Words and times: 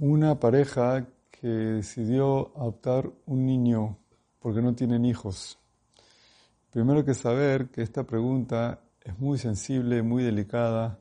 Una 0.00 0.38
pareja 0.38 1.08
que 1.28 1.48
decidió 1.48 2.56
adoptar 2.56 3.10
un 3.26 3.44
niño 3.44 3.98
porque 4.38 4.62
no 4.62 4.72
tienen 4.72 5.04
hijos. 5.04 5.58
Primero 6.70 7.04
que 7.04 7.14
saber 7.14 7.70
que 7.70 7.82
esta 7.82 8.04
pregunta 8.04 8.80
es 9.00 9.18
muy 9.18 9.38
sensible, 9.38 10.04
muy 10.04 10.22
delicada. 10.22 11.00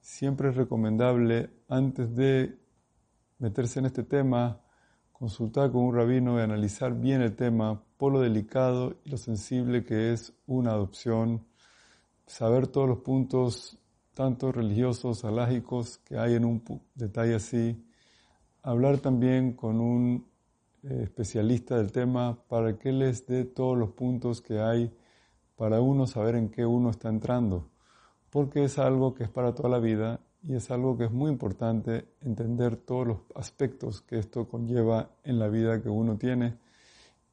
Siempre 0.00 0.48
es 0.48 0.56
recomendable, 0.56 1.50
antes 1.68 2.16
de 2.16 2.58
meterse 3.40 3.80
en 3.80 3.84
este 3.84 4.04
tema, 4.04 4.58
consultar 5.12 5.70
con 5.70 5.82
un 5.82 5.94
rabino 5.94 6.38
y 6.38 6.42
analizar 6.42 6.98
bien 6.98 7.20
el 7.20 7.36
tema 7.36 7.84
por 7.98 8.10
lo 8.10 8.20
delicado 8.20 8.96
y 9.04 9.10
lo 9.10 9.18
sensible 9.18 9.84
que 9.84 10.14
es 10.14 10.32
una 10.46 10.70
adopción, 10.70 11.46
saber 12.26 12.68
todos 12.68 12.88
los 12.88 13.00
puntos, 13.00 13.78
tanto 14.14 14.50
religiosos, 14.50 15.26
alágicos, 15.26 15.98
que 15.98 16.16
hay 16.16 16.36
en 16.36 16.46
un 16.46 16.62
detalle 16.94 17.34
así, 17.34 17.84
hablar 18.62 18.98
también 18.98 19.52
con 19.54 19.80
un 19.80 20.26
eh, 20.82 21.00
especialista 21.04 21.76
del 21.76 21.92
tema 21.92 22.38
para 22.48 22.78
que 22.78 22.92
les 22.92 23.26
dé 23.26 23.44
todos 23.44 23.76
los 23.76 23.90
puntos 23.90 24.40
que 24.40 24.60
hay 24.60 24.92
para 25.56 25.80
uno 25.80 26.06
saber 26.06 26.36
en 26.36 26.48
qué 26.48 26.64
uno 26.64 26.90
está 26.90 27.08
entrando, 27.08 27.68
porque 28.30 28.64
es 28.64 28.78
algo 28.78 29.12
que 29.12 29.24
es 29.24 29.30
para 29.30 29.54
toda 29.54 29.68
la 29.68 29.78
vida 29.78 30.20
y 30.42 30.54
es 30.54 30.70
algo 30.70 30.96
que 30.96 31.04
es 31.04 31.10
muy 31.10 31.30
importante 31.30 32.06
entender 32.22 32.76
todos 32.76 33.06
los 33.06 33.18
aspectos 33.34 34.00
que 34.00 34.18
esto 34.18 34.48
conlleva 34.48 35.10
en 35.22 35.38
la 35.38 35.48
vida 35.48 35.82
que 35.82 35.90
uno 35.90 36.16
tiene 36.16 36.56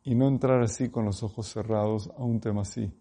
y 0.04 0.16
no 0.16 0.28
entrar 0.28 0.62
así 0.62 0.90
con 0.90 1.06
los 1.06 1.24
ojos 1.24 1.48
cerrados 1.48 2.10
a 2.18 2.24
un 2.24 2.40
tema 2.40 2.62
así. 2.62 2.92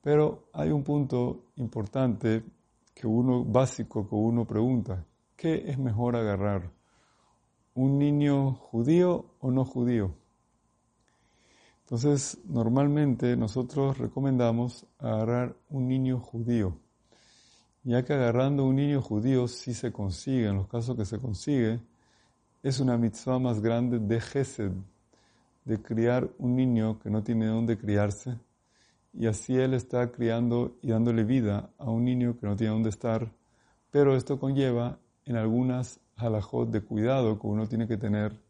Pero 0.00 0.48
hay 0.52 0.70
un 0.70 0.84
punto 0.84 1.46
importante 1.56 2.44
que 2.94 3.06
uno 3.06 3.44
básico 3.44 4.08
que 4.08 4.14
uno 4.14 4.44
pregunta, 4.44 5.04
¿qué 5.36 5.68
es 5.68 5.78
mejor 5.78 6.14
agarrar? 6.14 6.70
Un 7.74 7.98
niño 7.98 8.54
judío 8.54 9.26
o 9.40 9.50
no 9.50 9.64
judío. 9.64 10.14
Entonces, 11.80 12.38
normalmente 12.46 13.36
nosotros 13.36 13.98
recomendamos 13.98 14.86
agarrar 14.98 15.56
un 15.68 15.88
niño 15.88 16.18
judío, 16.18 16.78
ya 17.82 18.04
que 18.04 18.14
agarrando 18.14 18.64
un 18.64 18.76
niño 18.76 19.02
judío 19.02 19.48
si 19.48 19.74
se 19.74 19.92
consigue, 19.92 20.48
en 20.48 20.56
los 20.56 20.68
casos 20.68 20.96
que 20.96 21.04
se 21.04 21.18
consigue, 21.18 21.80
es 22.62 22.80
una 22.80 22.96
mitzvah 22.96 23.38
más 23.38 23.60
grande 23.60 23.98
de 23.98 24.20
Gesed, 24.20 24.72
de 25.64 25.82
criar 25.82 26.30
un 26.38 26.56
niño 26.56 26.98
que 26.98 27.10
no 27.10 27.22
tiene 27.22 27.46
dónde 27.46 27.76
criarse, 27.76 28.38
y 29.12 29.26
así 29.26 29.56
él 29.56 29.74
está 29.74 30.10
criando 30.10 30.76
y 30.80 30.88
dándole 30.88 31.24
vida 31.24 31.70
a 31.78 31.90
un 31.90 32.04
niño 32.04 32.38
que 32.38 32.46
no 32.46 32.56
tiene 32.56 32.72
dónde 32.72 32.88
estar, 32.88 33.30
pero 33.90 34.16
esto 34.16 34.40
conlleva 34.40 34.98
en 35.26 35.36
algunas 35.36 36.00
halajot 36.16 36.70
de 36.70 36.82
cuidado 36.82 37.38
que 37.38 37.46
uno 37.46 37.66
tiene 37.68 37.86
que 37.86 37.96
tener, 37.96 38.40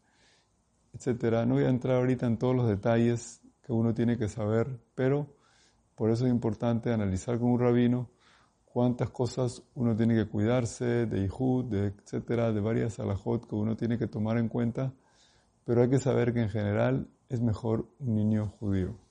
etcétera. 0.93 1.45
No 1.45 1.55
voy 1.55 1.65
a 1.65 1.69
entrar 1.69 1.97
ahorita 1.97 2.25
en 2.25 2.37
todos 2.37 2.55
los 2.55 2.67
detalles 2.67 3.41
que 3.61 3.73
uno 3.73 3.93
tiene 3.93 4.17
que 4.17 4.27
saber, 4.27 4.79
pero 4.93 5.35
por 5.95 6.11
eso 6.11 6.25
es 6.25 6.31
importante 6.31 6.91
analizar 6.91 7.39
con 7.39 7.49
un 7.49 7.59
rabino 7.59 8.09
cuántas 8.65 9.09
cosas 9.09 9.63
uno 9.73 9.95
tiene 9.95 10.15
que 10.15 10.27
cuidarse, 10.27 11.05
de 11.05 11.23
Ihud, 11.25 11.65
de 11.65 11.87
etcétera, 11.87 12.51
de 12.51 12.59
varias 12.59 12.99
halajot 12.99 13.47
que 13.47 13.55
uno 13.55 13.77
tiene 13.77 13.97
que 13.97 14.07
tomar 14.07 14.37
en 14.37 14.49
cuenta, 14.49 14.93
pero 15.63 15.81
hay 15.81 15.89
que 15.89 15.99
saber 15.99 16.33
que 16.33 16.41
en 16.41 16.49
general 16.49 17.07
es 17.29 17.41
mejor 17.41 17.87
un 17.99 18.15
niño 18.15 18.49
judío. 18.59 19.04